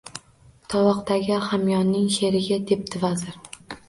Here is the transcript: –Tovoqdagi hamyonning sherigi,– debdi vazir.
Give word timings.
–Tovoqdagi 0.73 1.35
hamyonning 1.47 2.07
sherigi,– 2.15 2.57
debdi 2.73 3.03
vazir. 3.05 3.37